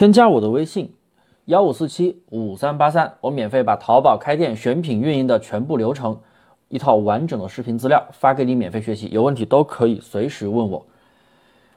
[0.00, 0.94] 添加我的微信
[1.44, 6.18] 幺五四七五三八三，我免费把淘宝开店选品运营的全部流程，
[6.70, 10.86] 一套完整的视频资料发给你免费学习，有问题都可以随时问我。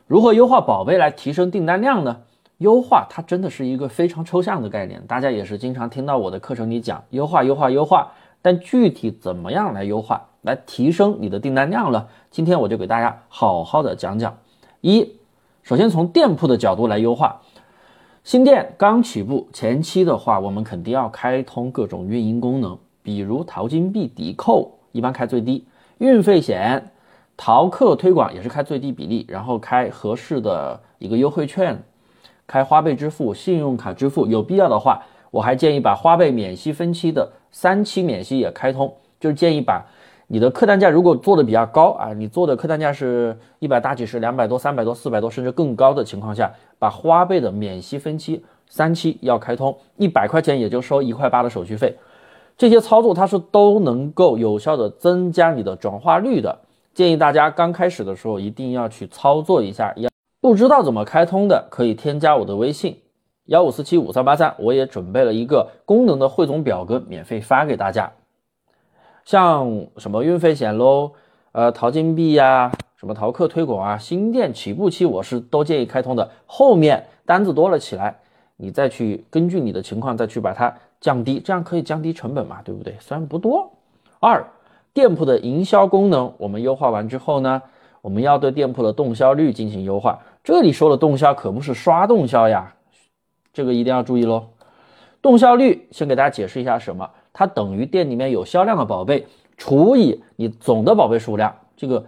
[0.07, 2.21] 如何优化宝贝来提升订单量呢？
[2.59, 12.07] 优化它真的是一个非常抽象的概念，大家也是经常听到我的课程里讲优化优化优化，但具体怎么样来优化来提升你的订单量呢？
[12.31, 14.37] 今天我就给大家好好的讲讲。
[14.79, 15.17] 一，
[15.61, 17.41] 首先从店铺的角度来优化。
[18.23, 25.65] 新店刚起步前期的话，我们肯定要开通各种运营功能，比如淘金币抵扣，一般开最低；
[25.97, 26.91] 运费险、
[27.35, 31.77] 淘客推广也是开最低比例，然后开合适的一个优惠券，
[32.47, 34.25] 开花呗支付、信用卡支付。
[34.25, 39.85] 有必要的话，我还建议把花呗免息分期的三期免息也开通，就是建议把。
[40.27, 51.95] 你的客单价如果做的比较高啊，你做的客单价是一百大几十、两百多、三百多、四百多，甚至更高的情况下，把花呗的免息分期三期要开通，一百块钱也就收一块八的手续费，
[52.57, 56.57] 这些操作它是都能够有效的增加你的转化率的。
[56.93, 60.09] 建议大家刚开始的时候一定要去操作一下，要
[60.41, 62.97] 不知道怎么开通的，可以添加我的微信
[63.47, 68.11] 幺五四七五三八三，我也准备了一个功能的汇总表格，免费发给大家。
[69.25, 71.11] 像什么运费险喽，
[71.53, 76.29] 呃，淘金币呀，什么淘客推广啊，新店起步期我是都建议开通的。
[76.45, 78.15] 后面单子多了起来，
[78.57, 82.95] 你再去根据你的情况再去把它降低，这样可以降低成本嘛，对不对？
[82.99, 83.71] 虽然不多。
[84.19, 84.45] 二，
[84.93, 87.61] 店铺的营销功能我们优化完之后呢，
[88.01, 90.19] 我们要对店铺的动销率进行优化。
[90.43, 92.73] 这里说的动销可不是刷动销呀，
[93.53, 94.47] 这个一定要注意喽。
[95.21, 97.09] 动销率先给大家解释一下什么。
[97.33, 102.05] 它等于店里面有销量的宝贝除以你总的宝贝数量，这个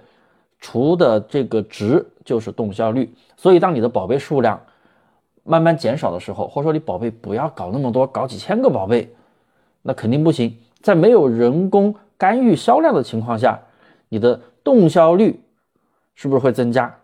[0.60, 3.14] 除的这个值就是动销率。
[3.36, 4.62] 所以当你的宝贝数量
[5.44, 9.14] 慢慢减少的时候，或者说你宝贝不要搞那么多，搞几千个宝贝，
[9.82, 10.56] 那肯定不行。
[10.82, 13.60] 在没有人工干预销量的情况下，
[14.10, 15.42] 你的动销率
[16.14, 16.96] 是不是会增加？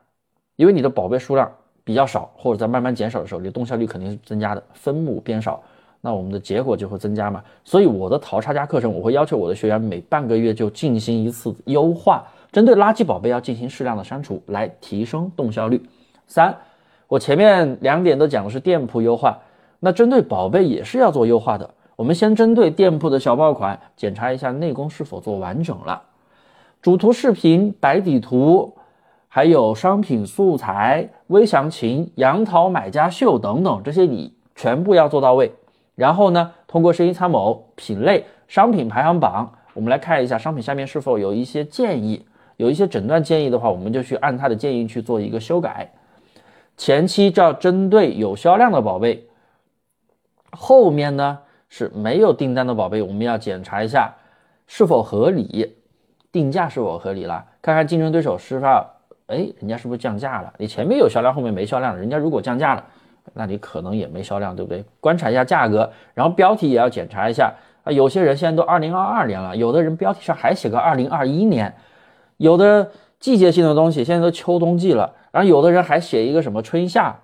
[0.55, 1.51] 因为你的宝贝数量
[1.83, 5.63] 比较少，或者在慢慢减少的时候，你的动销率肯定是增加的，分母变少。
[6.01, 15.79] 那我们的结果就会增加嘛，所以我的淘差价课程，我会要求我的学员每半个月就进行一次优化，针对垃圾宝贝要进行适量的删除，来提升动销率。
[16.25, 16.55] 三，
[17.07, 19.37] 我前面两点都讲的是店铺优化，
[19.79, 21.69] 那针对宝贝也是要做优化的。
[21.95, 26.01] 我们先针对店铺的小爆款检查一下内功是否做完整了，
[26.81, 28.73] 主图视频、白底图，
[29.27, 35.53] 还有商品素材、微详情、杨桃买家秀等等，这些你全部要做到位。
[36.01, 42.25] 然后呢，通过生意参谋、品类、商品排行榜，我们来看一下商品下面是否有一些建议，
[42.57, 45.91] 有一些诊断建议的话，我们就去按他的建议去做一个修改。
[46.75, 49.27] 前期要针对有销量的宝贝，
[50.49, 51.37] 后面呢
[51.69, 54.11] 是没有订单的宝贝，我们要检查一下
[54.65, 55.75] 是否合理，
[56.31, 58.65] 定价是否合理了，看看竞争对手是否，
[59.27, 60.51] 哎，人家是不是降价了？
[60.57, 62.83] 你前面有销量，后面没销量，人家如果降价了。
[63.33, 64.83] 那你可能也没销量，对不对？
[64.99, 67.91] 观察一下价格，然后标题也要检查一下啊。
[67.91, 71.73] 有些人现在都二零二二年了，有的人标题上还写个二零二一年，
[72.37, 77.15] 有的季节性的东西现在都秋冬季了，然后有的人还写一个什么春夏，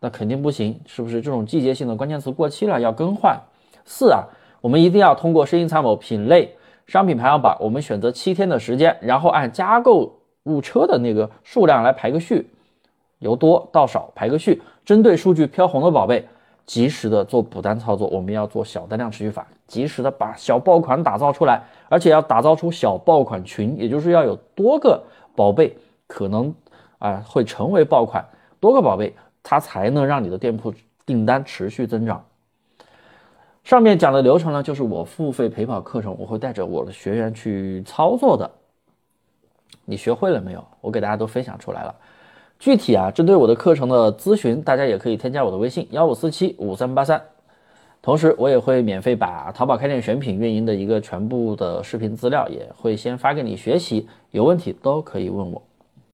[0.00, 1.20] 那肯定不行，是不是？
[1.22, 3.40] 这种季节性的关键词过期了要更换。
[3.84, 4.24] 四啊，
[4.60, 12.50] 我们一定要通过生意参谋、品类、商品排行榜，我们选择七天的时间，然后按加购物车的那个数量来排个序。
[13.24, 16.28] 由多到少排个序，针对数据飘红的宝贝，
[16.66, 18.06] 及时的做补单操作。
[18.08, 25.02] 我们要做小单量持续法，及时的把小爆款打造出来，而且要打造出小爆款群，也就是要有多个
[25.34, 25.74] 宝贝
[26.06, 26.54] 可能
[26.98, 28.22] 啊会成为爆款，
[28.60, 30.74] 多个宝贝它才能让你的店铺
[31.06, 32.22] 订单持续增长。
[33.62, 38.50] 上面讲的流程呢，就是我付费陪跑课程，我会带着我的学员去操作的。
[39.86, 40.62] 你学会了没有？
[40.82, 41.94] 我给大家都分享出来了。
[42.58, 47.20] 具体啊，针对我的课程的咨询，大家也可以添加我的微信幺五四七五三八三。
[48.00, 54.06] 同时，我也会免费把淘宝开店选品运营的一个全部的视频资料，也会先发给你学习。
[54.30, 55.62] 有问题都可以问我。